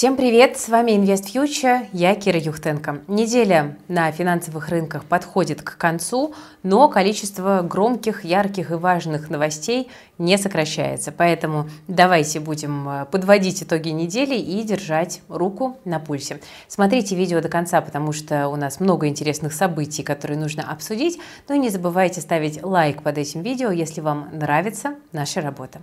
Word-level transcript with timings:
Всем 0.00 0.16
привет! 0.16 0.56
С 0.56 0.70
вами 0.70 0.92
Invest 0.92 1.30
Future, 1.34 1.86
я 1.92 2.14
Кира 2.14 2.38
Юхтенко. 2.38 3.02
Неделя 3.06 3.76
на 3.86 4.10
финансовых 4.10 4.70
рынках 4.70 5.04
подходит 5.04 5.60
к 5.60 5.76
концу, 5.76 6.34
но 6.62 6.88
количество 6.88 7.60
громких, 7.60 8.24
ярких 8.24 8.70
и 8.70 8.76
важных 8.76 9.28
новостей 9.28 9.90
не 10.16 10.38
сокращается. 10.38 11.12
Поэтому 11.12 11.68
давайте 11.86 12.40
будем 12.40 12.88
э, 12.88 13.04
подводить 13.10 13.62
итоги 13.62 13.90
недели 13.90 14.36
и 14.36 14.62
держать 14.62 15.20
руку 15.28 15.76
на 15.84 16.00
пульсе. 16.00 16.40
Смотрите 16.66 17.14
видео 17.14 17.42
до 17.42 17.50
конца, 17.50 17.82
потому 17.82 18.12
что 18.12 18.48
у 18.48 18.56
нас 18.56 18.80
много 18.80 19.06
интересных 19.06 19.52
событий, 19.52 20.02
которые 20.02 20.38
нужно 20.38 20.62
обсудить. 20.62 21.20
Ну 21.46 21.56
и 21.56 21.58
не 21.58 21.68
забывайте 21.68 22.22
ставить 22.22 22.62
лайк 22.62 23.02
под 23.02 23.18
этим 23.18 23.42
видео, 23.42 23.70
если 23.70 24.00
вам 24.00 24.30
нравится 24.32 24.94
наша 25.12 25.42
работа. 25.42 25.82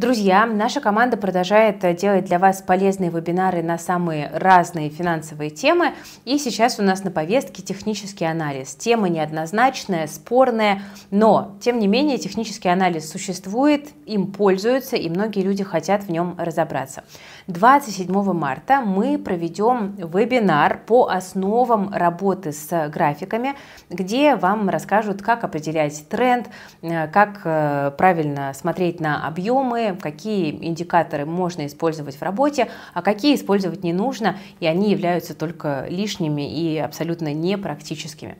Друзья, 0.00 0.46
наша 0.46 0.80
команда 0.80 1.18
продолжает 1.18 1.84
э, 1.84 1.92
делать 1.92 2.24
для 2.24 2.38
вас 2.38 2.62
полезные 2.62 3.10
вебинары 3.10 3.62
на 3.62 3.76
самые 3.76 4.30
разные 4.32 4.88
финансовые 4.88 5.50
темы. 5.50 5.92
И 6.24 6.38
сейчас 6.38 6.78
у 6.78 6.82
нас 6.82 7.04
на 7.04 7.10
повестке 7.10 7.60
технический 7.60 8.24
анализ. 8.24 8.74
Тема 8.74 9.10
неоднозначная, 9.10 10.06
спорная, 10.06 10.80
но, 11.10 11.54
тем 11.60 11.78
не 11.78 11.86
менее, 11.86 12.16
технический 12.16 12.70
анализ 12.70 13.10
существует, 13.10 13.90
им 14.06 14.32
пользуются, 14.32 14.96
и 14.96 15.10
многие 15.10 15.42
люди 15.42 15.64
хотят 15.64 16.04
в 16.04 16.10
нем 16.10 16.34
разобраться. 16.38 17.04
27 17.48 18.32
марта 18.32 18.80
мы 18.80 19.18
проведем 19.18 19.96
вебинар 19.96 20.80
по 20.86 21.08
основам 21.08 21.92
работы 21.92 22.52
с 22.52 22.88
графиками, 22.88 23.54
где 23.90 24.34
вам 24.34 24.70
расскажут, 24.70 25.20
как 25.20 25.44
определять 25.44 26.08
тренд, 26.08 26.48
э, 26.80 27.06
как 27.08 27.42
э, 27.44 27.92
правильно 27.98 28.54
смотреть 28.54 28.98
на 28.98 29.26
объемы, 29.26 29.89
какие 29.96 30.50
индикаторы 30.50 31.24
можно 31.24 31.66
использовать 31.66 32.16
в 32.16 32.22
работе, 32.22 32.68
а 32.94 33.02
какие 33.02 33.34
использовать 33.34 33.82
не 33.82 33.92
нужно, 33.92 34.36
и 34.60 34.66
они 34.66 34.90
являются 34.90 35.34
только 35.34 35.86
лишними 35.88 36.50
и 36.50 36.78
абсолютно 36.78 37.32
непрактическими. 37.32 38.38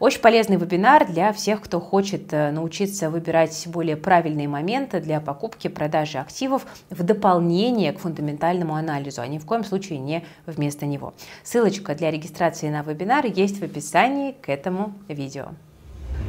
Очень 0.00 0.22
полезный 0.22 0.56
вебинар 0.56 1.06
для 1.06 1.30
всех, 1.34 1.60
кто 1.60 1.78
хочет 1.78 2.32
э, 2.32 2.50
научиться 2.52 3.10
выбирать 3.10 3.66
более 3.66 3.96
правильные 3.96 4.48
моменты 4.48 4.98
для 4.98 5.20
покупки, 5.20 5.68
продажи 5.68 6.16
активов 6.16 6.66
в 6.88 7.02
дополнение 7.02 7.92
к 7.92 7.98
фундаментальному 7.98 8.74
анализу, 8.74 9.20
а 9.20 9.26
ни 9.26 9.36
в 9.36 9.44
коем 9.44 9.62
случае 9.62 9.98
не 9.98 10.24
вместо 10.46 10.86
него. 10.86 11.12
Ссылочка 11.42 11.94
для 11.94 12.10
регистрации 12.10 12.70
на 12.70 12.80
вебинар 12.80 13.26
есть 13.26 13.60
в 13.60 13.62
описании 13.62 14.32
к 14.32 14.48
этому 14.48 14.94
видео. 15.06 15.50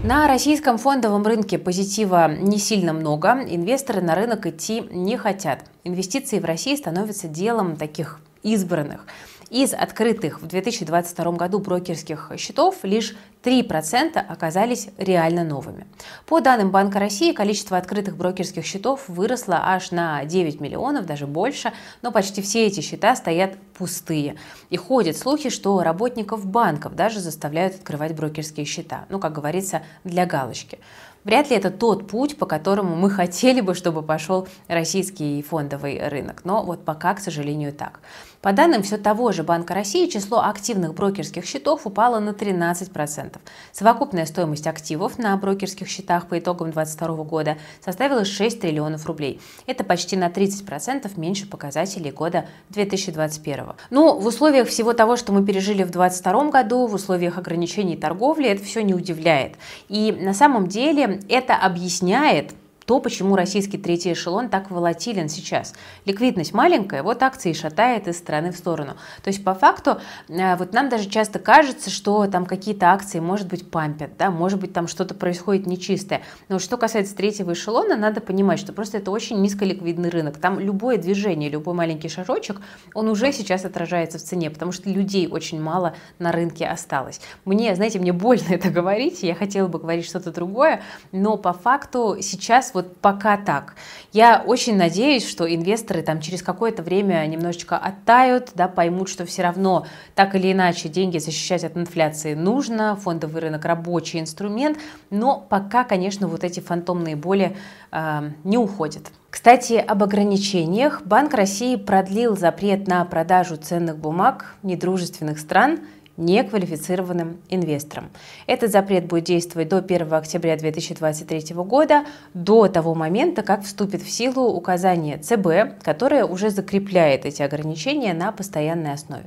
На 0.04 0.28
российском 0.28 0.80
фондовом 0.80 1.28
рынке 1.28 1.60
позитива 1.60 2.28
не 2.28 2.58
сильно 2.58 2.92
много. 2.92 3.44
Инвесторы 3.48 4.02
на 4.02 4.16
рынок 4.16 4.48
идти 4.48 4.82
не 4.90 5.16
хотят. 5.16 5.66
Инвестиции 5.84 6.40
в 6.40 6.46
России 6.46 6.76
становятся 6.76 7.28
делом 7.28 7.76
таких 7.76 8.20
избранных. 8.42 9.06
Из 9.52 9.74
открытых 9.74 10.42
в 10.42 10.48
2022 10.48 11.34
году 11.34 11.60
брокерских 11.60 12.32
счетов 12.38 12.78
лишь 12.84 13.18
3% 13.44 14.18
оказались 14.18 14.88
реально 14.98 15.44
новыми. 15.44 15.88
По 16.26 16.40
данным 16.40 16.72
Банка 16.72 17.00
России, 17.00 17.34
количество 17.34 17.78
открытых 17.78 18.16
брокерских 18.16 18.66
счетов 18.66 19.10
выросло 19.10 19.60
аж 19.62 19.92
на 19.92 20.24
9 20.24 20.62
миллионов, 20.62 21.06
даже 21.06 21.28
больше, 21.28 21.74
но 22.02 22.14
почти 22.14 22.42
все 22.42 22.66
эти 22.66 22.80
счета 22.80 23.14
стоят 23.14 23.58
пустые. 23.78 24.38
И 24.70 24.78
ходят 24.78 25.18
слухи, 25.18 25.50
что 25.50 25.84
работников 25.84 26.46
банков 26.46 26.96
даже 26.96 27.20
заставляют 27.20 27.76
открывать 27.76 28.16
брокерские 28.16 28.66
счета. 28.66 29.04
Ну, 29.10 29.20
как 29.20 29.34
говорится, 29.34 29.82
для 30.06 30.26
галочки. 30.26 30.80
Вряд 31.24 31.50
ли 31.50 31.56
это 31.56 31.70
тот 31.70 32.08
путь, 32.08 32.38
по 32.38 32.46
которому 32.46 32.96
мы 32.96 33.10
хотели 33.10 33.62
бы, 33.62 33.76
чтобы 33.76 34.02
пошел 34.02 34.48
российский 34.68 35.42
фондовый 35.44 36.08
рынок. 36.08 36.42
Но 36.46 36.64
вот 36.64 36.84
пока, 36.84 37.14
к 37.14 37.20
сожалению, 37.20 37.74
так. 37.74 38.00
По 38.42 38.54
данным 38.54 38.82
все 38.82 38.98
того 38.98 39.32
же 39.32 39.44
Банка 39.44 39.76
России, 39.76 40.08
число 40.08 40.44
активных 40.44 40.96
брокерских 40.96 41.46
счетов 41.46 41.86
упало 41.86 42.20
на 42.20 42.31
13%. 42.31 43.38
Совокупная 43.72 44.26
стоимость 44.26 44.66
активов 44.66 45.20
на 45.20 45.38
брокерских 45.38 45.88
счетах 45.88 46.28
по 46.28 46.40
итогам 46.40 46.72
2022 46.72 47.24
года 47.24 47.58
составила 47.86 48.26
6 48.26 48.60
триллионов 48.60 49.06
рублей. 49.06 49.40
Это 49.68 49.84
почти 49.84 50.18
на 50.18 50.30
30% 50.30 51.20
меньше 51.20 51.48
показателей 51.48 52.10
года 52.10 52.48
2021. 52.70 53.74
Ну, 53.92 54.18
в 54.18 54.26
условиях 54.26 54.68
всего 54.70 54.94
того, 54.94 55.18
что 55.18 55.31
мы 55.34 55.46
пережили 55.46 55.84
в 55.84 55.92
2022 55.92 56.50
году, 56.50 56.88
в 56.88 56.96
условиях 56.96 57.38
ограничений 57.38 57.96
торговли, 57.96 58.50
это 58.50 58.64
все 58.64 58.81
не 58.81 58.96
удивляет. 58.96 59.54
И 59.88 60.12
на 60.20 60.34
самом 60.34 60.66
деле 60.66 61.11
это 61.30 61.56
объясняет 61.56 62.54
то, 62.91 63.00
почему 63.00 63.38
российский 63.38 63.78
третий 63.78 64.12
эшелон 64.12 64.50
так 64.50 64.69
волатилен 64.69 65.29
сейчас. 65.29 65.74
Ликвидность 66.03 66.53
маленькая, 66.53 67.03
вот 67.03 67.24
акции 67.24 67.53
шатает 67.53 68.09
из 68.09 68.18
стороны 68.18 68.52
в 68.52 68.57
сторону. 68.57 68.97
То 69.24 69.29
есть 69.29 69.46
по 69.46 69.53
факту 69.53 70.02
э, 70.28 70.57
вот 70.57 70.74
нам 70.74 70.90
даже 70.90 71.09
часто 71.09 71.40
кажется, 71.40 71.90
что 71.90 72.28
там 72.28 72.46
какие-то 72.46 72.91
акции, 72.91 73.22
может 73.22 73.47
быть, 73.47 73.72
пампят, 73.72 74.18
да, 74.18 74.30
может 74.30 74.59
быть, 74.59 74.74
там 74.74 74.90
что-то 74.90 75.16
происходит 75.16 75.68
нечистое. 75.68 76.22
Но 76.50 76.59
что 76.59 76.75
касается 76.75 77.16
третьего 77.16 77.53
эшелона, 77.53 77.96
надо 77.96 78.19
понимать, 78.19 78.59
что 78.59 78.74
просто 78.74 78.97
это 78.97 79.09
очень 79.09 79.41
низколиквидный 79.41 80.09
рынок. 80.09 80.38
Там 80.38 80.59
любое 80.59 80.97
движение, 80.97 81.50
любой 81.50 81.74
маленький 81.75 82.09
шажочек, 82.09 82.59
он 82.94 83.07
уже 83.07 83.31
сейчас 83.31 83.63
отражается 83.63 84.18
в 84.18 84.22
цене, 84.22 84.50
потому 84.50 84.74
что 84.74 84.90
людей 84.90 85.30
очень 85.30 85.62
мало 85.62 85.96
на 86.19 86.34
рынке 86.34 86.68
осталось. 86.68 87.22
Мне, 87.46 87.74
знаете, 87.74 88.00
мне 88.00 88.12
больно 88.12 88.47
это 88.50 88.69
говорить, 88.69 89.24
я 89.24 89.34
хотела 89.34 89.69
бы 89.69 89.80
говорить 89.80 90.06
что-то 90.06 90.34
другое, 90.34 90.81
но 91.13 91.38
по 91.38 91.53
факту 91.53 92.18
сейчас 92.19 92.74
вот 92.74 92.81
пока 92.84 93.38
так. 93.38 93.75
Я 94.12 94.44
очень 94.46 94.75
надеюсь, 94.75 95.28
что 95.28 95.52
инвесторы 95.52 96.02
там 96.02 96.19
через 96.19 96.42
какое-то 96.42 96.84
время 96.84 97.25
немножечко 97.25 97.78
оттают, 97.78 98.52
да, 98.56 98.68
поймут, 98.68 99.09
что 99.09 99.25
все 99.25 99.44
равно 99.44 99.86
так 100.16 100.36
или 100.36 100.52
иначе 100.52 100.90
деньги 100.90 101.18
защищать 101.18 101.64
от 101.64 101.78
инфляции 101.78 102.34
нужно, 102.34 102.96
фондовый 102.96 103.42
рынок 103.42 103.66
рабочий 103.66 104.19
инструмент, 104.19 104.78
но 105.09 105.40
пока, 105.40 105.84
конечно, 105.84 106.28
вот 106.28 106.44
эти 106.44 106.59
фантомные 106.59 107.16
боли 107.16 107.56
э, 107.92 108.31
не 108.44 108.58
уходят. 108.58 109.12
Кстати, 109.30 109.74
об 109.74 110.03
ограничениях. 110.03 111.03
Банк 111.06 111.34
России 111.34 111.78
продлил 111.78 112.36
запрет 112.36 112.88
на 112.88 113.06
продажу 113.06 113.56
ценных 113.56 113.98
бумаг 113.98 114.56
недружественных 114.62 115.40
стран 115.40 115.80
неквалифицированным 116.22 117.42
инвесторам. 117.50 118.09
Этот 118.48 118.72
запрет 118.72 119.06
будет 119.06 119.26
действовать 119.26 119.68
до 119.68 119.78
1 119.78 120.14
октября 120.14 120.56
2023 120.56 121.56
года, 121.56 122.06
до 122.34 122.68
того 122.68 122.96
момента, 122.96 123.42
как 123.42 123.64
вступит 123.64 124.02
в 124.02 124.09
силу 124.09 124.54
указание 124.54 125.18
ЦБ, 125.18 125.84
которое 125.84 126.26
уже 126.26 126.50
закрепляет 126.50 127.26
эти 127.26 127.42
ограничения 127.42 128.14
на 128.14 128.31
постоянной 128.31 128.94
основе. 128.94 129.26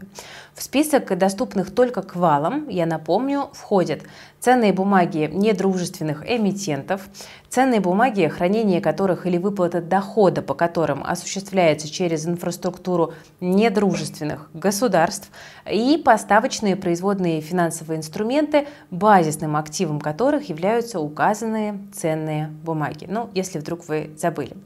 В 0.54 0.62
список 0.62 1.18
доступных 1.18 1.74
только 1.74 2.02
к 2.02 2.14
валам, 2.14 2.68
я 2.68 2.86
напомню, 2.86 3.50
входят 3.52 4.02
ценные 4.38 4.72
бумаги 4.72 5.28
недружественных 5.32 6.22
эмитентов, 6.30 7.08
ценные 7.54 7.78
бумаги, 7.78 8.26
хранение 8.26 8.80
которых 8.80 9.26
или 9.26 9.38
выплата 9.38 9.80
дохода, 9.80 10.42
по 10.42 10.54
которым 10.54 11.04
осуществляется 11.04 11.88
через 11.88 12.26
инфраструктуру 12.26 13.14
недружественных 13.40 14.50
государств, 14.54 15.30
и 15.70 16.02
поставочные 16.04 16.74
производные 16.74 17.40
финансовые 17.40 17.98
инструменты, 17.98 18.66
базисным 18.90 19.54
активом 19.54 20.00
которых 20.00 20.48
являются 20.48 20.98
указанные 20.98 21.78
ценные 21.94 22.48
бумаги. 22.64 23.06
Ну, 23.08 23.30
если 23.34 23.60
вдруг 23.60 23.86
вы 23.86 24.10
забыли. 24.16 24.56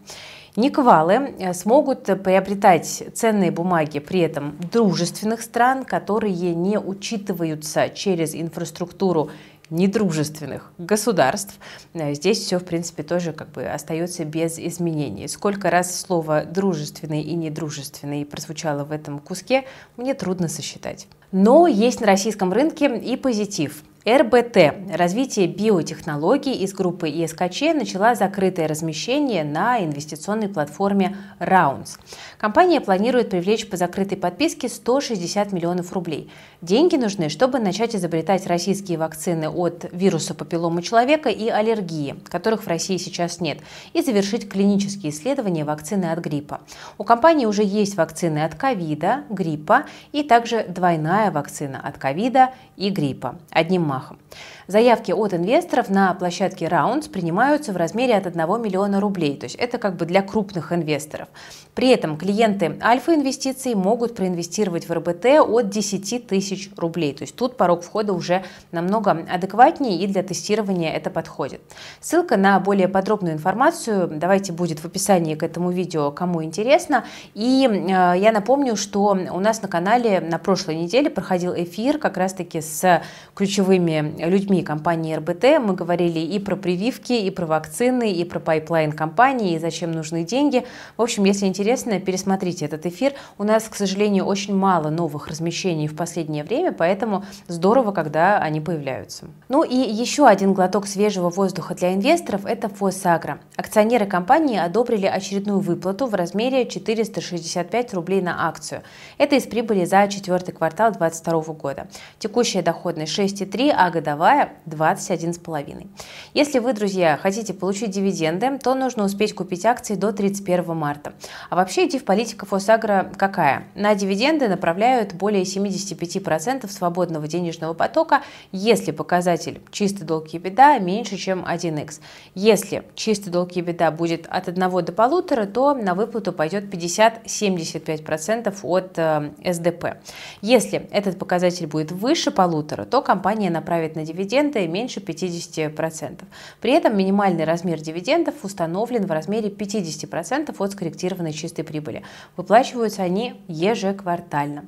Никвалы 0.57 1.35
э, 1.39 1.53
смогут 1.53 2.05
приобретать 2.05 3.05
ценные 3.15 3.51
бумаги 3.51 3.99
при 3.99 4.21
этом 4.21 4.57
дружественных 4.73 5.43
стран, 5.43 5.85
которые 5.85 6.55
не 6.55 6.79
учитываются 6.79 7.91
через 7.91 8.35
инфраструктуру 8.35 9.31
недружественных 9.71 10.73
государств. 10.79 11.59
Э, 11.95 12.15
здесь 12.15 12.39
все, 12.39 12.59
в 12.59 12.65
принципе, 12.65 13.03
тоже 13.03 13.33
как 13.33 13.51
бы 13.53 13.65
остается 13.67 14.25
без 14.25 14.59
изменений. 14.59 15.29
Сколько 15.29 15.71
раз 15.71 16.01
слово 16.01 16.45
«дружественный» 16.45 17.23
и 17.23 17.35
«недружественный» 17.35 18.25
прозвучало 18.25 18.85
в 18.85 18.93
этом 18.93 19.19
куске, 19.19 19.65
мне 19.97 20.15
трудно 20.15 20.49
сосчитать. 20.49 21.07
Но 21.33 21.67
есть 21.67 22.01
на 22.01 22.07
российском 22.07 22.53
рынке 22.53 22.97
и 22.99 23.17
позитив. 23.17 23.83
РБТ 24.09 24.97
«Развитие 24.97 25.47
биотехнологий» 25.47 26.55
из 26.55 26.73
группы 26.73 27.11
ИСКЧ 27.11 27.75
начала 27.75 28.15
закрытое 28.15 28.67
размещение 28.67 29.45
на 29.45 29.85
инвестиционной 29.85 30.49
платформе 30.49 31.19
Rounds. 31.39 31.99
Компания 32.39 32.81
планирует 32.81 33.29
привлечь 33.29 33.69
по 33.69 33.77
закрытой 33.77 34.17
подписке 34.17 34.71
160 34.71 35.53
миллионов 35.53 35.93
рублей. 35.93 36.31
Деньги 36.63 36.97
нужны, 36.97 37.29
чтобы 37.29 37.59
начать 37.59 37.95
изобретать 37.95 38.47
российские 38.47 38.97
вакцины 38.97 39.51
от 39.51 39.85
вируса 39.93 40.35
папиллома 40.35 40.81
человека 40.81 41.29
и 41.29 41.49
аллергии, 41.49 42.15
которых 42.31 42.63
в 42.63 42.67
России 42.67 42.97
сейчас 42.97 43.41
нет, 43.41 43.59
и 43.93 44.01
завершить 44.01 44.49
клинические 44.49 45.13
исследования 45.13 45.65
вакцины 45.65 46.07
от 46.07 46.21
гриппа. 46.21 46.63
У 46.97 47.05
компании 47.05 47.45
уже 47.45 47.63
есть 47.63 47.97
вакцины 47.97 48.45
от 48.45 48.55
ковида, 48.55 49.25
гриппа 49.29 49.85
и 50.13 50.23
также 50.23 50.65
двойная 50.65 51.31
вакцина 51.31 51.79
от 51.85 51.99
ковида 51.99 52.55
и 52.77 52.89
гриппа. 52.89 53.37
Одним 53.51 53.83
замахом. 53.99 54.19
Заявки 54.67 55.13
от 55.13 55.35
инвесторов 55.35 55.89
на 55.89 56.13
площадке 56.15 56.67
Rounds 56.67 57.11
принимаются 57.11 57.73
в 57.73 57.77
размере 57.77 58.15
от 58.15 58.27
1 58.27 58.63
миллиона 58.63 59.01
рублей, 59.01 59.37
то 59.37 59.45
есть 59.45 59.57
это 59.57 59.79
как 59.79 59.97
бы 59.97 60.07
для 60.07 60.23
крупных 60.23 60.73
инвесторов. 60.73 61.29
При 61.79 61.91
этом 61.91 62.17
клиенты 62.17 62.77
альфа-инвестиций 62.83 63.77
могут 63.77 64.17
проинвестировать 64.17 64.89
в 64.89 64.93
РБТ 64.93 65.27
от 65.47 65.71
10 65.71 66.27
тысяч 66.27 66.71
рублей, 66.77 67.15
то 67.15 67.23
есть 67.23 67.37
тут 67.37 67.57
порог 67.57 67.85
входа 67.85 68.15
уже 68.15 68.43
намного 68.73 69.13
адекватнее 69.13 69.97
и 70.01 70.09
для 70.09 70.25
тестирования 70.25 70.93
это 70.93 71.09
подходит. 71.09 71.61
Ссылка 72.01 72.37
на 72.37 72.59
более 72.59 72.89
подробную 72.89 73.35
информацию 73.35 74.09
давайте 74.13 74.53
будет 74.53 74.81
в 74.81 74.87
описании 74.87 75.37
к 75.37 75.45
этому 75.45 75.71
видео, 75.71 76.11
кому 76.11 76.43
интересно. 76.43 77.05
И 77.35 77.69
э, 77.71 77.87
я 77.87 78.33
напомню, 78.33 78.75
что 78.75 79.17
у 79.33 79.39
нас 79.39 79.63
на 79.63 79.69
канале 79.69 80.19
на 80.19 80.39
прошлой 80.39 80.75
неделе 80.75 81.11
проходил 81.11 81.55
эфир 81.55 81.99
как 81.99 82.17
раз-таки 82.17 82.61
с 82.61 83.03
ключевыми 83.37 84.17
людьми 84.19 84.65
компании 84.65 85.15
РБТ. 85.15 85.61
Мы 85.65 85.75
говорили 85.75 86.19
и 86.19 86.41
про 86.41 86.57
прививки, 86.57 87.13
и 87.13 87.31
про 87.31 87.47
вакцины, 87.47 88.11
и 88.11 88.25
про 88.25 88.41
pipeline 88.41 88.91
компании, 88.91 89.55
и 89.55 89.61
зачем 89.61 89.93
нужны 89.93 90.25
деньги. 90.25 90.67
В 90.97 91.03
общем, 91.03 91.23
если 91.23 91.47
интересно, 91.47 91.68
пересмотрите 91.77 92.65
этот 92.65 92.87
эфир. 92.87 93.15
У 93.37 93.45
нас, 93.45 93.69
к 93.69 93.75
сожалению, 93.75 94.25
очень 94.25 94.55
мало 94.55 94.91
новых 94.91 95.29
размещений 95.29 95.89
в 95.89 95.97
последнее 95.97 96.45
время, 96.45 96.73
поэтому 96.73 97.25
здорово, 97.47 97.93
когда 97.93 98.39
они 98.39 98.61
появляются. 98.61 99.27
Ну 99.49 99.63
и 99.63 99.77
еще 99.77 100.27
один 100.27 100.53
глоток 100.53 100.87
свежего 100.87 101.31
воздуха 101.31 101.75
для 101.75 101.95
инвесторов– 101.95 102.45
это 102.47 102.69
ФосАгро. 102.69 103.41
Акционеры 103.57 104.07
компании 104.07 104.59
одобрили 104.59 105.07
очередную 105.07 105.61
выплату 105.61 106.07
в 106.07 106.15
размере 106.15 106.67
465 106.67 107.95
рублей 107.95 108.23
на 108.23 108.49
акцию. 108.49 108.83
Это 109.19 109.37
из 109.37 109.45
прибыли 109.45 109.85
за 109.85 110.09
четвертый 110.09 110.53
квартал 110.53 110.93
2022 110.93 111.55
года. 111.55 111.89
Текущая 112.19 112.63
доходность 112.63 113.19
6,3, 113.19 113.73
а 113.77 113.91
годовая 113.91 114.53
21,5. 114.67 115.87
Если 116.35 116.59
вы, 116.59 116.73
друзья, 116.73 117.19
хотите 117.21 117.55
получить 117.55 117.91
дивиденды, 117.91 118.59
то 118.59 118.75
нужно 118.75 119.05
успеть 119.05 119.35
купить 119.35 119.67
акции 119.67 119.95
до 119.95 120.13
31 120.13 120.77
марта. 120.77 121.13
А 121.51 121.57
вообще 121.59 121.89
политика 121.99 122.47
Фосагра 122.47 123.11
какая? 123.17 123.65
На 123.75 123.95
дивиденды 123.97 124.49
направляют 124.49 125.15
более 125.15 125.43
75% 125.43 126.71
свободного 126.71 127.27
денежного 127.27 127.75
потока, 127.75 128.23
если 128.53 128.93
показатель 128.93 129.61
чистый 129.73 130.05
долг 130.05 130.33
и 130.35 130.39
беда 130.39 130.79
меньше, 130.79 131.17
чем 131.17 131.45
1х. 131.45 132.01
Если 132.37 132.85
чистый 132.95 133.31
долг 133.31 133.57
и 133.57 133.61
беда 133.61 133.91
будет 133.91 134.29
от 134.29 134.49
1 134.49 134.61
до 134.61 134.93
1,5, 134.93 135.47
то 135.47 135.75
на 135.75 135.95
выплату 135.95 136.33
пойдет 136.33 136.73
50-75% 136.73 138.55
от 138.63 138.93
э, 138.97 139.31
СДП. 139.53 139.97
Если 140.41 140.89
этот 140.93 141.19
показатель 141.19 141.67
будет 141.67 141.91
выше 141.91 142.31
полутора, 142.31 142.85
то 142.85 143.03
компания 143.03 143.51
направит 143.51 143.97
на 143.97 144.05
дивиденды 144.05 144.69
меньше 144.69 145.01
50%. 145.01 146.23
При 146.61 146.73
этом 146.73 146.97
минимальный 146.97 147.45
размер 147.45 147.81
дивидендов 147.81 148.37
установлен 148.45 149.07
в 149.07 149.11
размере 149.11 149.49
50% 149.49 150.55
от 150.57 150.73
скорректированной 150.73 151.33
чистой 151.33 151.48
прибыли. 151.57 152.03
Выплачиваются 152.37 153.03
они 153.03 153.43
ежеквартально. 153.49 154.65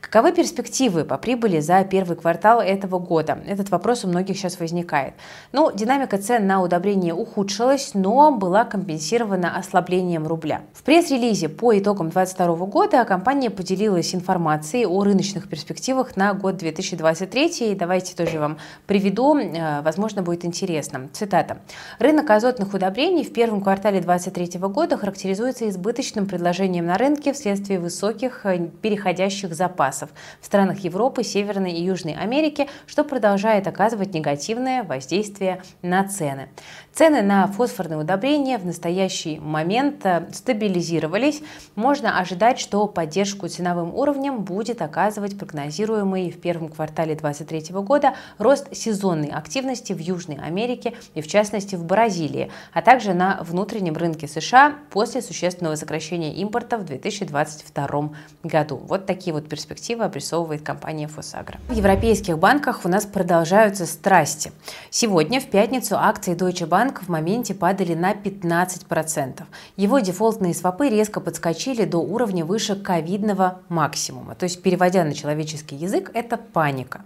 Каковы 0.00 0.32
перспективы 0.32 1.04
по 1.04 1.16
прибыли 1.16 1.60
за 1.60 1.84
первый 1.84 2.16
квартал 2.16 2.60
этого 2.60 2.98
года? 2.98 3.38
Этот 3.46 3.70
вопрос 3.70 4.04
у 4.04 4.08
многих 4.08 4.36
сейчас 4.36 4.58
возникает. 4.58 5.14
Ну, 5.52 5.70
динамика 5.72 6.18
цен 6.18 6.46
на 6.46 6.62
удобрение 6.62 7.14
ухудшилась, 7.14 7.92
но 7.94 8.30
была 8.30 8.64
компенсирована 8.64 9.56
ослаблением 9.56 10.26
рубля. 10.26 10.62
В 10.74 10.82
пресс-релизе 10.82 11.48
по 11.48 11.78
итогам 11.78 12.10
2022 12.10 12.66
года 12.66 13.04
компания 13.04 13.50
поделилась 13.50 14.14
информацией 14.14 14.86
о 14.86 15.02
рыночных 15.02 15.48
перспективах 15.48 16.16
на 16.16 16.34
год 16.34 16.56
2023. 16.56 17.74
Давайте 17.74 18.14
тоже 18.14 18.38
вам 18.38 18.58
приведу, 18.86 19.36
э, 19.36 19.80
возможно, 19.82 20.22
будет 20.22 20.44
интересно. 20.44 21.08
Цитата. 21.12 21.58
Рынок 21.98 22.28
азотных 22.30 22.74
удобрений 22.74 23.24
в 23.24 23.32
первом 23.32 23.62
квартале 23.62 24.00
2023 24.00 24.68
года 24.68 24.96
характеризуется 24.96 25.68
избыточным 25.68 26.11
предложением 26.14 26.86
на 26.86 26.98
рынке 26.98 27.32
вследствие 27.32 27.78
высоких 27.78 28.44
э, 28.44 28.68
переходящих 28.80 29.54
запасов 29.54 30.10
в 30.40 30.46
странах 30.46 30.80
Европы, 30.80 31.24
Северной 31.24 31.72
и 31.72 31.82
Южной 31.82 32.14
Америки, 32.14 32.68
что 32.86 33.04
продолжает 33.04 33.66
оказывать 33.66 34.14
негативное 34.14 34.84
воздействие 34.84 35.62
на 35.82 36.06
цены. 36.06 36.48
Цены 36.92 37.22
на 37.22 37.46
фосфорные 37.46 37.98
удобрения 37.98 38.58
в 38.58 38.66
настоящий 38.66 39.38
момент 39.40 40.04
э, 40.04 40.28
стабилизировались. 40.32 41.42
Можно 41.74 42.18
ожидать, 42.18 42.58
что 42.58 42.86
поддержку 42.86 43.48
ценовым 43.48 43.94
уровнем 43.94 44.42
будет 44.42 44.82
оказывать 44.82 45.38
прогнозируемый 45.38 46.30
в 46.30 46.40
первом 46.40 46.68
квартале 46.68 47.14
2023 47.14 47.74
года 47.76 48.14
рост 48.38 48.74
сезонной 48.74 49.28
активности 49.28 49.92
в 49.94 49.98
Южной 49.98 50.36
Америке 50.36 50.94
и 51.14 51.22
в 51.22 51.28
частности 51.28 51.76
в 51.76 51.84
Бразилии, 51.84 52.50
а 52.72 52.82
также 52.82 53.14
на 53.14 53.42
внутреннем 53.42 53.94
рынке 53.94 54.28
США 54.28 54.74
после 54.90 55.22
существенного 55.22 55.76
сокращения 55.76 56.01
импорта 56.10 56.78
в 56.78 56.84
2022 56.84 58.10
году. 58.42 58.76
Вот 58.86 59.06
такие 59.06 59.32
вот 59.32 59.48
перспективы 59.48 60.04
обрисовывает 60.04 60.62
компания 60.62 61.08
Фосагра. 61.08 61.58
В 61.68 61.72
европейских 61.72 62.38
банках 62.38 62.84
у 62.84 62.88
нас 62.88 63.06
продолжаются 63.06 63.86
страсти. 63.86 64.52
Сегодня, 64.90 65.40
в 65.40 65.46
пятницу, 65.46 65.96
акции 65.96 66.34
Deutsche 66.34 66.68
Bank 66.68 67.04
в 67.04 67.08
моменте 67.08 67.54
падали 67.54 67.94
на 67.94 68.12
15%. 68.12 69.42
Его 69.76 69.98
дефолтные 70.00 70.54
свопы 70.54 70.88
резко 70.88 71.20
подскочили 71.20 71.84
до 71.84 71.98
уровня 71.98 72.44
выше 72.44 72.76
ковидного 72.76 73.60
максимума. 73.68 74.34
То 74.34 74.44
есть, 74.44 74.62
переводя 74.62 75.04
на 75.04 75.14
человеческий 75.14 75.76
язык, 75.76 76.10
это 76.14 76.36
паника. 76.36 77.04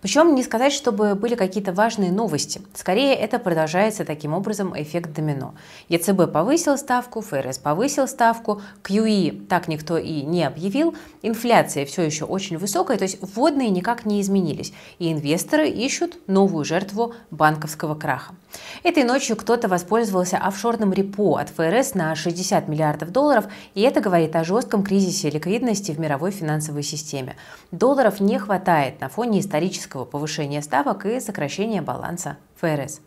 Причем 0.00 0.34
не 0.34 0.42
сказать, 0.42 0.72
чтобы 0.72 1.14
были 1.14 1.34
какие-то 1.34 1.72
важные 1.72 2.12
новости. 2.12 2.60
Скорее, 2.74 3.14
это 3.14 3.38
продолжается 3.38 4.04
таким 4.04 4.32
образом 4.34 4.72
эффект 4.80 5.12
домино. 5.12 5.54
ЕЦБ 5.88 6.32
повысил 6.32 6.78
ставку, 6.78 7.20
ФРС 7.20 7.58
повысил 7.58 8.06
ставку, 8.08 8.37
QE 8.42 9.46
так 9.46 9.68
никто 9.68 9.98
и 9.98 10.22
не 10.22 10.44
объявил. 10.44 10.94
Инфляция 11.22 11.86
все 11.86 12.02
еще 12.02 12.24
очень 12.24 12.58
высокая, 12.58 12.98
то 12.98 13.04
есть 13.04 13.18
вводные 13.20 13.70
никак 13.70 14.04
не 14.04 14.20
изменились. 14.20 14.72
И 14.98 15.12
инвесторы 15.12 15.68
ищут 15.68 16.16
новую 16.26 16.64
жертву 16.64 17.14
банковского 17.30 17.94
краха. 17.94 18.34
Этой 18.82 19.04
ночью 19.04 19.36
кто-то 19.36 19.68
воспользовался 19.68 20.38
офшорным 20.38 20.92
репо 20.92 21.36
от 21.38 21.50
ФРС 21.50 21.94
на 21.94 22.14
60 22.14 22.68
миллиардов 22.68 23.10
долларов, 23.10 23.46
и 23.74 23.82
это 23.82 24.00
говорит 24.00 24.34
о 24.36 24.44
жестком 24.44 24.82
кризисе 24.82 25.30
ликвидности 25.30 25.92
в 25.92 26.00
мировой 26.00 26.30
финансовой 26.30 26.82
системе. 26.82 27.36
Долларов 27.72 28.20
не 28.20 28.38
хватает 28.38 29.00
на 29.00 29.08
фоне 29.08 29.40
исторического 29.40 30.04
повышения 30.04 30.62
ставок 30.62 31.06
и 31.06 31.20
сокращения 31.20 31.82
баланса 31.82 32.36
ФРС. 32.60 33.00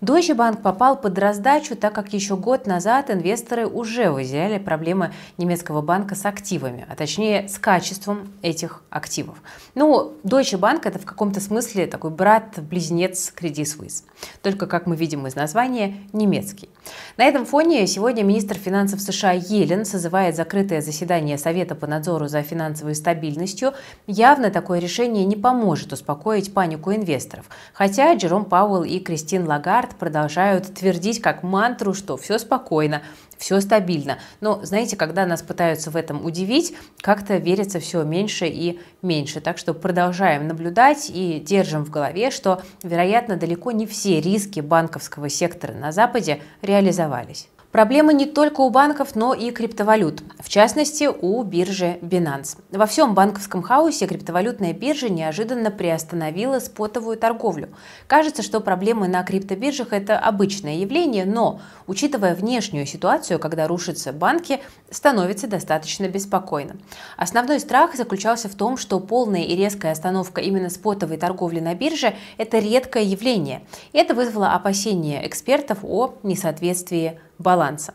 Deutsche 0.00 0.36
Bank 0.36 0.62
попал 0.62 0.96
под 0.96 1.18
раздачу, 1.18 1.74
так 1.74 1.92
как 1.92 2.12
еще 2.12 2.36
год 2.36 2.68
назад 2.68 3.10
инвесторы 3.10 3.66
уже 3.66 4.12
выделяли 4.12 4.58
проблемы 4.58 5.12
немецкого 5.38 5.82
банка 5.82 6.14
с 6.14 6.24
активами, 6.24 6.86
а 6.88 6.94
точнее 6.94 7.48
с 7.48 7.58
качеством 7.58 8.32
этих 8.40 8.82
активов. 8.90 9.42
Ну, 9.74 10.12
Deutsche 10.22 10.56
Bank 10.56 10.82
это 10.84 11.00
в 11.00 11.04
каком-то 11.04 11.40
смысле 11.40 11.86
такой 11.86 12.10
брат-близнец 12.10 13.32
Credit 13.36 13.64
Suisse, 13.64 14.04
только, 14.40 14.66
как 14.66 14.86
мы 14.86 14.94
видим 14.94 15.26
из 15.26 15.34
названия, 15.34 15.96
немецкий. 16.12 16.68
На 17.16 17.24
этом 17.24 17.44
фоне 17.44 17.86
сегодня 17.88 18.22
министр 18.22 18.56
финансов 18.56 19.00
США 19.00 19.32
Елен 19.32 19.84
созывает 19.84 20.36
закрытое 20.36 20.80
заседание 20.80 21.38
Совета 21.38 21.74
по 21.74 21.88
надзору 21.88 22.28
за 22.28 22.42
финансовой 22.42 22.94
стабильностью. 22.94 23.74
Явно 24.06 24.50
такое 24.50 24.78
решение 24.78 25.24
не 25.24 25.36
поможет 25.36 25.92
успокоить 25.92 26.54
панику 26.54 26.92
инвесторов. 26.92 27.46
Хотя 27.72 28.14
Джером 28.14 28.44
Пауэлл 28.44 28.84
и 28.84 29.00
Кристин 29.00 29.46
Лагард 29.46 29.87
продолжают 29.96 30.74
твердить 30.74 31.20
как 31.20 31.42
мантру, 31.42 31.94
что 31.94 32.16
все 32.16 32.38
спокойно, 32.38 33.02
все 33.36 33.60
стабильно. 33.60 34.18
Но, 34.40 34.60
знаете, 34.64 34.96
когда 34.96 35.26
нас 35.26 35.42
пытаются 35.42 35.90
в 35.90 35.96
этом 35.96 36.24
удивить, 36.24 36.74
как-то 37.00 37.36
верится 37.36 37.80
все 37.80 38.02
меньше 38.02 38.46
и 38.46 38.80
меньше. 39.02 39.40
Так 39.40 39.58
что 39.58 39.74
продолжаем 39.74 40.48
наблюдать 40.48 41.10
и 41.12 41.38
держим 41.40 41.84
в 41.84 41.90
голове, 41.90 42.30
что, 42.30 42.62
вероятно, 42.82 43.36
далеко 43.36 43.72
не 43.72 43.86
все 43.86 44.20
риски 44.20 44.60
банковского 44.60 45.28
сектора 45.28 45.72
на 45.72 45.92
Западе 45.92 46.40
реализовались. 46.62 47.48
Проблемы 47.72 48.14
не 48.14 48.24
только 48.24 48.62
у 48.62 48.70
банков, 48.70 49.14
но 49.14 49.34
и 49.34 49.50
криптовалют, 49.50 50.22
в 50.40 50.48
частности 50.48 51.06
у 51.06 51.42
биржи 51.42 51.98
Binance. 52.00 52.56
Во 52.70 52.86
всем 52.86 53.14
банковском 53.14 53.60
хаосе 53.60 54.06
криптовалютная 54.06 54.72
биржа 54.72 55.10
неожиданно 55.10 55.70
приостановила 55.70 56.60
спотовую 56.60 57.18
торговлю. 57.18 57.68
Кажется, 58.06 58.42
что 58.42 58.60
проблемы 58.60 59.06
на 59.06 59.22
криптобиржах– 59.22 59.88
это 59.92 60.18
обычное 60.18 60.76
явление, 60.76 61.26
но, 61.26 61.60
учитывая 61.86 62.34
внешнюю 62.34 62.86
ситуацию, 62.86 63.38
когда 63.38 63.68
рушатся 63.68 64.14
банки, 64.14 64.60
становится 64.90 65.46
достаточно 65.46 66.08
беспокойно. 66.08 66.76
Основной 67.18 67.60
страх 67.60 67.94
заключался 67.96 68.48
в 68.48 68.54
том, 68.54 68.78
что 68.78 68.98
полная 68.98 69.42
и 69.42 69.54
резкая 69.54 69.92
остановка 69.92 70.40
именно 70.40 70.70
спотовой 70.70 71.18
торговли 71.18 71.60
на 71.60 71.74
бирже– 71.74 72.14
это 72.38 72.60
редкое 72.60 73.02
явление. 73.02 73.60
Это 73.92 74.14
вызвало 74.14 74.54
опасения 74.54 75.26
экспертов 75.26 75.80
о 75.82 76.14
несоответствии 76.22 77.20
баланса. 77.38 77.94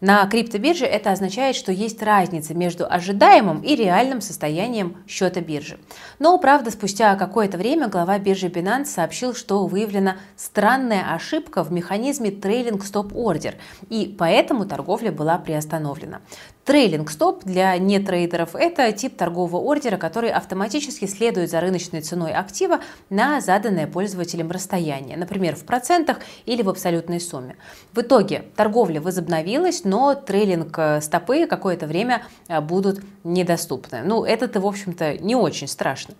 На 0.00 0.24
криптобирже 0.26 0.84
это 0.84 1.10
означает, 1.10 1.56
что 1.56 1.72
есть 1.72 2.00
разница 2.02 2.54
между 2.54 2.86
ожидаемым 2.88 3.62
и 3.62 3.74
реальным 3.74 4.20
состоянием 4.20 4.96
счета 5.08 5.40
биржи. 5.40 5.78
Но, 6.20 6.38
правда, 6.38 6.70
спустя 6.70 7.16
какое-то 7.16 7.58
время 7.58 7.88
глава 7.88 8.18
биржи 8.20 8.46
Binance 8.46 8.86
сообщил, 8.86 9.34
что 9.34 9.66
выявлена 9.66 10.18
странная 10.36 11.14
ошибка 11.14 11.64
в 11.64 11.72
механизме 11.72 12.30
трейлинг 12.30 12.84
стоп 12.84 13.12
ордер, 13.16 13.56
и 13.88 14.14
поэтому 14.16 14.66
торговля 14.66 15.10
была 15.10 15.36
приостановлена. 15.36 16.20
Трейлинг 16.68 17.10
стоп 17.10 17.44
для 17.44 17.76
нетрейдеров– 17.78 18.50
это 18.54 18.92
тип 18.92 19.16
торгового 19.16 19.56
ордера, 19.56 19.96
который 19.96 20.30
автоматически 20.30 21.06
следует 21.06 21.50
за 21.50 21.60
рыночной 21.60 22.02
ценой 22.02 22.32
актива 22.32 22.80
на 23.08 23.40
заданное 23.40 23.86
пользователем 23.86 24.50
расстояние, 24.50 25.16
например, 25.16 25.56
в 25.56 25.64
процентах 25.64 26.18
или 26.44 26.60
в 26.60 26.68
абсолютной 26.68 27.20
сумме. 27.20 27.56
В 27.94 28.02
итоге 28.02 28.44
торговля 28.54 29.00
возобновилась, 29.00 29.82
но 29.88 30.14
трейлинг 30.14 30.78
э, 30.78 31.00
стопы 31.00 31.46
какое-то 31.46 31.86
время 31.86 32.22
э, 32.48 32.60
будут 32.60 33.00
недоступны. 33.24 34.02
Ну, 34.04 34.24
это-то, 34.24 34.60
в 34.60 34.66
общем-то, 34.66 35.18
не 35.18 35.34
очень 35.34 35.68
страшно. 35.68 36.14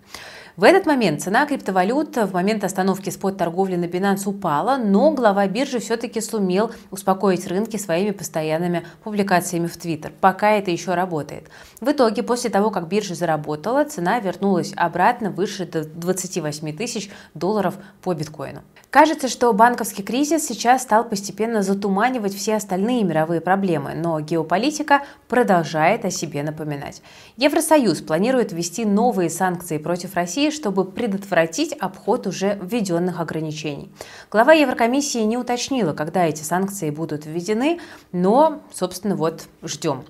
В 0.59 0.63
этот 0.63 0.85
момент 0.85 1.21
цена 1.21 1.45
криптовалют 1.45 2.17
в 2.17 2.33
момент 2.33 2.65
остановки 2.65 3.09
спот-торговли 3.09 3.77
на 3.77 3.85
Binance 3.85 4.27
упала, 4.27 4.75
но 4.75 5.11
глава 5.11 5.47
биржи 5.47 5.79
все-таки 5.79 6.19
сумел 6.19 6.71
успокоить 6.91 7.47
рынки 7.47 7.77
своими 7.77 8.11
постоянными 8.11 8.85
публикациями 9.03 9.67
в 9.67 9.77
Твиттер. 9.77 10.11
Пока 10.19 10.51
это 10.51 10.69
еще 10.69 10.95
работает. 10.95 11.45
В 11.79 11.89
итоге, 11.89 12.23
после 12.23 12.49
того, 12.49 12.71
как 12.71 12.89
биржа 12.89 13.15
заработала, 13.15 13.85
цена 13.85 14.19
вернулась 14.19 14.73
обратно 14.75 15.31
выше 15.31 15.65
до 15.65 15.85
28 15.85 16.75
тысяч 16.75 17.09
долларов 17.33 17.75
по 18.01 18.13
биткоину. 18.13 18.61
Кажется, 18.89 19.27
что 19.27 19.53
банковский 19.53 20.01
кризис 20.01 20.47
сейчас 20.47 20.81
стал 20.81 21.03
постепенно 21.03 21.61
затуманивать 21.61 22.33
все 22.33 22.55
остальные 22.55 23.03
мировые 23.03 23.39
проблемы, 23.39 23.93
но 23.93 24.19
геополитика 24.19 25.03
продолжает 25.27 26.05
о 26.05 26.09
себе 26.09 26.41
напоминать. 26.41 27.03
Евросоюз 27.37 28.01
планирует 28.01 28.51
ввести 28.51 28.85
новые 28.85 29.29
санкции 29.29 29.77
против 29.77 30.15
России, 30.15 30.49
чтобы 30.49 30.85
предотвратить 30.85 31.73
обход 31.73 32.25
уже 32.25 32.57
введенных 32.63 33.19
ограничений. 33.19 33.91
Глава 34.31 34.53
Еврокомиссии 34.53 35.19
не 35.19 35.37
уточнила, 35.37 35.93
когда 35.93 36.25
эти 36.25 36.41
санкции 36.41 36.89
будут 36.89 37.27
введены, 37.27 37.79
но, 38.11 38.63
собственно, 38.73 39.15
вот 39.15 39.43
ждем. 39.61 40.03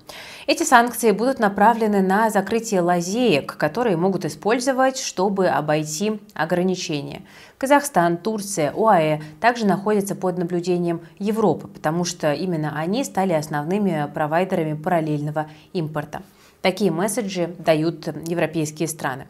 Эти 0.46 0.62
санкции 0.62 1.10
будут 1.10 1.38
направлены 1.38 2.00
на 2.00 2.30
закрытие 2.30 2.80
лазеек, 2.80 3.58
которые 3.58 3.98
могут 3.98 4.24
использовать, 4.24 4.96
чтобы 4.96 5.48
обойти 5.48 6.18
ограничения. 6.32 7.22
Казахстан, 7.60 8.16
Турция, 8.16 8.72
ОАЭ 8.74 9.20
также 9.38 9.66
находятся 9.66 10.14
под 10.14 10.38
наблюдением 10.38 11.02
Европы, 11.18 11.68
потому 11.68 12.06
что 12.06 12.32
именно 12.32 12.72
они 12.74 13.04
стали 13.04 13.34
основными 13.34 14.10
провайдерами 14.14 14.72
параллельного 14.72 15.46
импорта. 15.74 16.22
Такие 16.62 16.90
месседжи 16.90 17.54
дают 17.58 18.06
европейские 18.28 18.86
страны. 18.86 19.26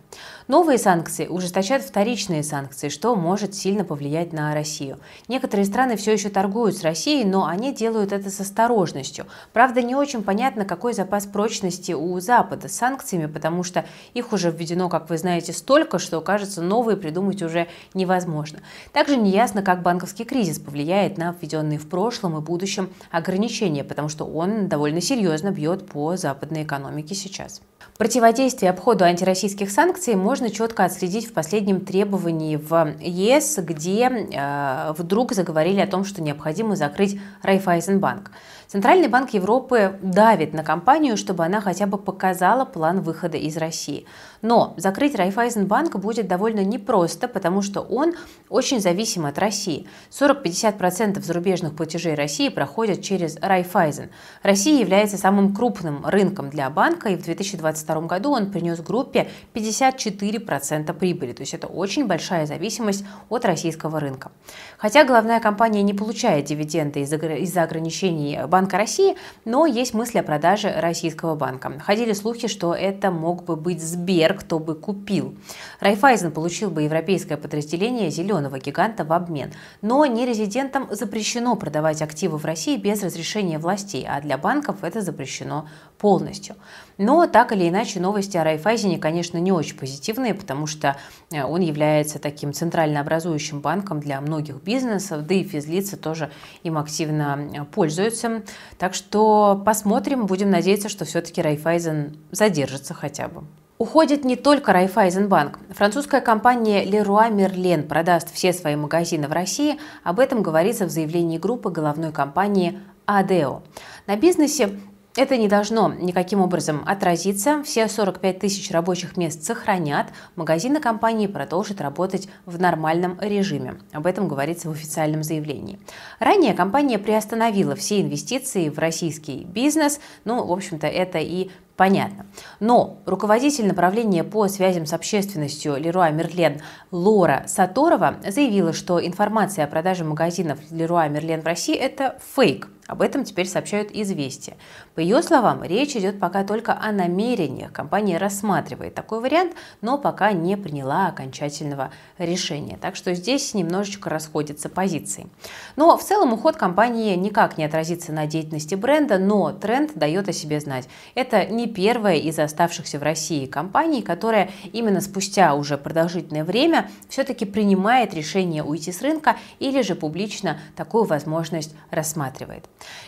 Новые 0.48 0.78
санкции 0.78 1.28
ужесточат 1.28 1.82
вторичные 1.82 2.42
санкции, 2.42 2.88
что 2.88 3.14
может 3.14 3.54
сильно 3.54 3.84
повлиять 3.84 4.32
на 4.32 4.52
Россию. 4.52 4.98
Некоторые 5.28 5.64
страны 5.64 5.96
все 5.96 6.12
еще 6.12 6.28
торгуют 6.28 6.76
с 6.76 6.82
Россией, 6.82 7.24
но 7.24 7.46
они 7.46 7.72
делают 7.72 8.10
это 8.10 8.30
с 8.30 8.40
осторожностью. 8.40 9.26
Правда, 9.52 9.80
не 9.80 9.94
очень 9.94 10.24
понятно, 10.24 10.64
какой 10.64 10.92
запас 10.92 11.26
прочности 11.26 11.92
у 11.92 12.18
Запада 12.18 12.66
с 12.66 12.72
санкциями, 12.72 13.26
потому 13.26 13.62
что 13.62 13.84
их 14.12 14.32
уже 14.32 14.50
введено, 14.50 14.88
как 14.88 15.08
вы 15.08 15.16
знаете, 15.16 15.52
столько, 15.52 16.00
что, 16.00 16.20
кажется, 16.20 16.62
новые 16.62 16.96
придумать 16.96 17.42
уже 17.42 17.68
невозможно. 17.94 18.58
Также 18.92 19.16
неясно, 19.16 19.62
как 19.62 19.82
банковский 19.82 20.24
кризис 20.24 20.58
повлияет 20.58 21.16
на 21.16 21.36
введенные 21.40 21.78
в 21.78 21.88
прошлом 21.88 22.36
и 22.36 22.40
будущем 22.40 22.90
ограничения, 23.12 23.84
потому 23.84 24.08
что 24.08 24.24
он 24.24 24.66
довольно 24.66 25.00
серьезно 25.00 25.52
бьет 25.52 25.86
по 25.86 26.16
западной 26.16 26.64
экономике 26.64 27.14
сейчас. 27.20 27.60
Противодействие 28.00 28.70
обходу 28.70 29.04
антироссийских 29.04 29.70
санкций 29.70 30.14
можно 30.14 30.48
четко 30.48 30.86
отследить 30.86 31.28
в 31.28 31.34
последнем 31.34 31.82
требовании 31.82 32.56
в 32.56 32.94
ЕС, 32.98 33.58
где 33.58 34.08
э, 34.08 34.94
вдруг 34.96 35.32
заговорили 35.32 35.80
о 35.80 35.86
том, 35.86 36.04
что 36.04 36.22
необходимо 36.22 36.76
закрыть 36.76 37.20
Райфайзенбанк. 37.42 38.30
Центральный 38.70 39.08
банк 39.08 39.30
Европы 39.30 39.98
давит 40.00 40.54
на 40.54 40.62
компанию, 40.62 41.16
чтобы 41.16 41.44
она 41.44 41.60
хотя 41.60 41.86
бы 41.86 41.98
показала 41.98 42.64
план 42.64 43.00
выхода 43.00 43.36
из 43.36 43.56
России. 43.56 44.06
Но 44.42 44.74
закрыть 44.76 45.16
Райфайзенбанк 45.16 45.96
будет 45.96 46.28
довольно 46.28 46.62
непросто, 46.62 47.26
потому 47.26 47.62
что 47.62 47.80
он 47.80 48.14
очень 48.48 48.80
зависим 48.80 49.26
от 49.26 49.40
России. 49.40 49.88
40-50% 50.12 51.20
зарубежных 51.20 51.74
платежей 51.74 52.14
России 52.14 52.48
проходят 52.48 53.02
через 53.02 53.36
Райфайзен. 53.40 54.10
Россия 54.44 54.78
является 54.78 55.18
самым 55.18 55.52
крупным 55.52 56.06
рынком 56.06 56.48
для 56.48 56.70
банка, 56.70 57.08
и 57.08 57.16
в 57.16 57.24
2022 57.24 58.02
году 58.02 58.30
он 58.30 58.52
принес 58.52 58.80
группе 58.80 59.30
54% 59.52 60.92
прибыли. 60.92 61.32
То 61.32 61.40
есть 61.40 61.54
это 61.54 61.66
очень 61.66 62.06
большая 62.06 62.46
зависимость 62.46 63.04
от 63.30 63.44
российского 63.44 63.98
рынка. 63.98 64.30
Хотя 64.78 65.02
головная 65.02 65.40
компания 65.40 65.82
не 65.82 65.92
получает 65.92 66.44
дивиденды 66.44 67.00
из-за 67.00 67.62
ограничений 67.64 68.38
банка, 68.46 68.59
Банка 68.60 68.76
России, 68.76 69.16
но 69.46 69.64
есть 69.64 69.94
мысли 69.94 70.18
о 70.18 70.22
продаже 70.22 70.70
российского 70.76 71.34
банка. 71.34 71.72
Ходили 71.80 72.12
слухи, 72.12 72.46
что 72.46 72.74
это 72.74 73.10
мог 73.10 73.42
бы 73.44 73.56
быть 73.56 73.82
Сбер, 73.82 74.34
кто 74.34 74.58
бы 74.58 74.74
купил. 74.74 75.34
Райфайзен 75.80 76.30
получил 76.30 76.68
бы 76.68 76.82
европейское 76.82 77.38
подразделение 77.38 78.10
зеленого 78.10 78.58
гиганта 78.58 79.06
в 79.06 79.14
обмен. 79.14 79.54
Но 79.80 80.04
нерезидентам 80.04 80.88
запрещено 80.90 81.56
продавать 81.56 82.02
активы 82.02 82.36
в 82.36 82.44
России 82.44 82.76
без 82.76 83.02
разрешения 83.02 83.58
властей, 83.58 84.06
а 84.06 84.20
для 84.20 84.36
банков 84.36 84.84
это 84.84 85.00
запрещено 85.00 85.66
полностью. 85.96 86.56
Но 86.98 87.26
так 87.26 87.52
или 87.52 87.66
иначе 87.66 87.98
новости 87.98 88.36
о 88.36 88.44
Райфайзене, 88.44 88.98
конечно, 88.98 89.38
не 89.38 89.52
очень 89.52 89.76
позитивные, 89.76 90.34
потому 90.34 90.66
что 90.66 90.98
э, 91.30 91.42
он 91.42 91.62
является 91.62 92.18
таким 92.18 92.52
центрально 92.52 93.00
образующим 93.00 93.60
банком 93.60 94.00
для 94.00 94.20
многих 94.20 94.56
бизнесов, 94.56 95.26
да 95.26 95.34
и 95.34 95.44
физлицы 95.44 95.96
тоже 95.96 96.30
им 96.62 96.76
активно 96.76 97.50
э, 97.54 97.64
пользуются. 97.64 98.42
Так 98.78 98.94
что 98.94 99.60
посмотрим, 99.64 100.26
будем 100.26 100.50
надеяться, 100.50 100.88
что 100.88 101.04
все-таки 101.04 101.42
Райфайзен 101.42 102.16
задержится 102.30 102.94
хотя 102.94 103.28
бы. 103.28 103.44
Уходит 103.78 104.24
не 104.26 104.36
только 104.36 104.74
Райфайзенбанк. 104.74 105.58
Французская 105.70 106.20
компания 106.20 106.84
Leroy 106.84 107.30
Merlin 107.30 107.84
продаст 107.84 108.30
все 108.30 108.52
свои 108.52 108.76
магазины 108.76 109.26
в 109.26 109.32
России. 109.32 109.78
Об 110.04 110.20
этом 110.20 110.42
говорится 110.42 110.84
в 110.84 110.90
заявлении 110.90 111.38
группы 111.38 111.70
головной 111.70 112.12
компании 112.12 112.78
Адео. 113.06 113.62
На 114.06 114.16
бизнесе 114.16 114.78
это 115.16 115.36
не 115.36 115.48
должно 115.48 115.92
никаким 115.92 116.40
образом 116.40 116.82
отразиться. 116.86 117.62
Все 117.64 117.88
45 117.88 118.38
тысяч 118.38 118.70
рабочих 118.70 119.16
мест 119.16 119.42
сохранят. 119.42 120.08
Магазины 120.36 120.80
компании 120.80 121.26
продолжат 121.26 121.80
работать 121.80 122.28
в 122.46 122.60
нормальном 122.60 123.18
режиме. 123.20 123.80
Об 123.92 124.06
этом 124.06 124.28
говорится 124.28 124.68
в 124.68 124.72
официальном 124.72 125.22
заявлении. 125.22 125.80
Ранее 126.20 126.54
компания 126.54 126.98
приостановила 126.98 127.74
все 127.74 128.00
инвестиции 128.00 128.68
в 128.68 128.78
российский 128.78 129.44
бизнес. 129.44 130.00
Ну, 130.24 130.44
в 130.46 130.52
общем-то, 130.52 130.86
это 130.86 131.18
и 131.18 131.50
понятно. 131.76 132.26
Но 132.58 132.98
руководитель 133.06 133.66
направления 133.66 134.24
по 134.24 134.48
связям 134.48 134.86
с 134.86 134.92
общественностью 134.92 135.76
Леруа 135.76 136.10
Мерлен 136.10 136.60
Лора 136.90 137.44
Саторова 137.46 138.16
заявила, 138.26 138.72
что 138.72 139.04
информация 139.04 139.64
о 139.64 139.68
продаже 139.68 140.04
магазинов 140.04 140.58
Леруа 140.70 141.08
Мерлен 141.08 141.40
в 141.40 141.46
России– 141.46 141.74
это 141.76 142.18
фейк. 142.34 142.68
Об 142.90 143.02
этом 143.02 143.22
теперь 143.22 143.46
сообщают 143.46 143.90
«Известия». 143.92 144.56
По 144.96 145.00
ее 145.00 145.22
словам, 145.22 145.62
речь 145.62 145.94
идет 145.94 146.18
пока 146.18 146.42
только 146.42 146.76
о 146.76 146.90
намерениях. 146.90 147.70
Компания 147.72 148.18
рассматривает 148.18 148.96
такой 148.96 149.20
вариант, 149.20 149.54
но 149.80 149.96
пока 149.96 150.32
не 150.32 150.56
приняла 150.56 151.06
окончательного 151.06 151.92
решения. 152.18 152.76
Так 152.80 152.96
что 152.96 153.14
здесь 153.14 153.54
немножечко 153.54 154.10
расходятся 154.10 154.68
позиции. 154.68 155.28
Но 155.76 155.96
в 155.96 156.02
целом 156.02 156.32
уход 156.32 156.56
компании 156.56 157.14
никак 157.14 157.58
не 157.58 157.64
отразится 157.64 158.10
на 158.10 158.26
деятельности 158.26 158.74
бренда, 158.74 159.18
но 159.18 159.52
тренд 159.52 159.92
дает 159.94 160.28
о 160.28 160.32
себе 160.32 160.58
знать. 160.58 160.88
Это 161.14 161.46
не 161.46 161.68
первая 161.70 162.16
из 162.16 162.38
оставшихся 162.38 162.98
в 162.98 163.02
России 163.02 163.46
компаний, 163.46 164.02
которая 164.02 164.50
именно 164.72 165.00
спустя 165.00 165.54
уже 165.54 165.78
продолжительное 165.78 166.44
время 166.44 166.90
все-таки 167.08 167.44
принимает 167.44 168.12
решение 168.12 168.62
уйти 168.62 168.92
с 168.92 169.00
рынка 169.00 169.36
или 169.58 169.82
же 169.82 169.94
публично 169.94 170.58
такую 170.76 171.04
возможность 171.04 171.74
рассматривает. 171.90 172.66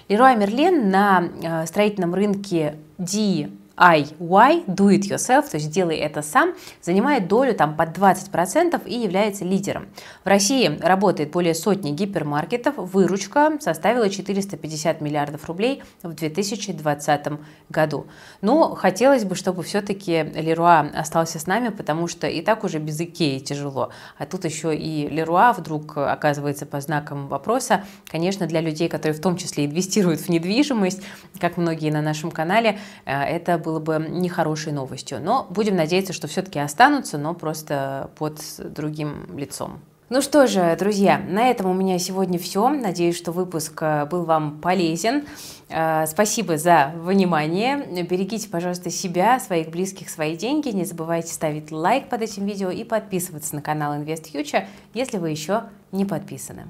Леруа 0.08 0.34
Мерлен 0.34 0.90
на 0.90 1.28
э, 1.42 1.66
строительном 1.66 2.14
рынке 2.14 2.76
Ди 2.98 3.50
DIY, 3.76 4.64
do 4.66 4.88
it 4.88 5.02
yourself, 5.02 5.48
то 5.50 5.56
есть 5.56 5.70
делай 5.70 5.96
это 5.96 6.22
сам, 6.22 6.54
занимает 6.80 7.28
долю 7.28 7.54
там 7.54 7.76
под 7.76 7.96
20% 7.96 8.86
и 8.86 8.98
является 8.98 9.44
лидером. 9.44 9.88
В 10.24 10.28
России 10.28 10.78
работает 10.80 11.30
более 11.30 11.54
сотни 11.54 11.90
гипермаркетов, 11.90 12.74
выручка 12.76 13.58
составила 13.60 14.08
450 14.08 15.00
миллиардов 15.00 15.46
рублей 15.46 15.82
в 16.02 16.12
2020 16.12 17.26
году. 17.70 18.06
Но 18.40 18.74
хотелось 18.74 19.24
бы, 19.24 19.34
чтобы 19.34 19.62
все-таки 19.62 20.22
Леруа 20.22 20.80
остался 20.94 21.38
с 21.38 21.46
нами, 21.46 21.68
потому 21.68 22.08
что 22.08 22.26
и 22.26 22.42
так 22.42 22.64
уже 22.64 22.78
без 22.78 23.00
Икеи 23.00 23.38
тяжело, 23.38 23.90
а 24.18 24.26
тут 24.26 24.44
еще 24.44 24.76
и 24.76 25.08
Леруа 25.08 25.52
вдруг 25.52 25.96
оказывается 25.96 26.66
по 26.66 26.80
знакам 26.80 27.28
вопроса. 27.28 27.84
Конечно, 28.06 28.46
для 28.46 28.60
людей, 28.60 28.88
которые 28.88 29.16
в 29.16 29.20
том 29.20 29.36
числе 29.36 29.66
инвестируют 29.66 30.20
в 30.20 30.28
недвижимость, 30.28 31.02
как 31.40 31.56
многие 31.56 31.90
на 31.90 32.02
нашем 32.02 32.30
канале, 32.30 32.78
э, 33.04 33.12
это 33.12 33.58
было 33.62 33.78
бы 33.78 34.04
нехорошей 34.08 34.72
новостью. 34.72 35.20
Но 35.22 35.46
будем 35.48 35.76
надеяться, 35.76 36.12
что 36.12 36.28
все-таки 36.28 36.58
останутся, 36.58 37.16
но 37.16 37.34
просто 37.34 38.10
под 38.16 38.40
другим 38.58 39.26
лицом. 39.36 39.80
Ну 40.12 40.20
что 40.20 40.46
же, 40.46 40.76
друзья, 40.78 41.18
на 41.18 41.48
этом 41.48 41.70
у 41.70 41.72
меня 41.72 41.98
сегодня 41.98 42.38
все. 42.38 42.68
Надеюсь, 42.68 43.16
что 43.16 43.32
выпуск 43.32 43.78
э, 43.80 44.04
был 44.04 44.24
вам 44.24 44.60
полезен. 44.60 45.24
Э, 45.70 46.04
спасибо 46.06 46.58
за 46.58 46.92
внимание. 46.96 48.04
Берегите, 48.04 48.46
пожалуйста, 48.50 48.90
себя, 48.90 49.40
своих 49.40 49.70
близких, 49.70 50.10
свои 50.10 50.36
деньги. 50.36 50.68
Не 50.68 50.84
забывайте 50.84 51.32
ставить 51.32 51.72
лайк 51.72 52.10
под 52.10 52.20
этим 52.20 52.44
видео 52.44 52.70
и 52.70 52.84
подписываться 52.84 53.54
на 53.54 53.62
канал 53.62 53.94
InvestFuture, 53.94 54.66
если 54.92 55.16
вы 55.16 55.30
еще 55.30 55.62
не 55.92 56.04
подписаны. 56.04 56.68